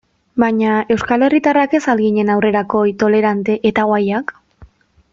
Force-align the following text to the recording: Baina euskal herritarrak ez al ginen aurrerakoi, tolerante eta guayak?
Baina 0.43 0.71
euskal 0.95 1.25
herritarrak 1.27 1.75
ez 1.79 1.83
al 1.95 2.01
ginen 2.07 2.33
aurrerakoi, 2.39 2.85
tolerante 3.05 3.59
eta 3.73 3.87
guayak? 3.93 4.39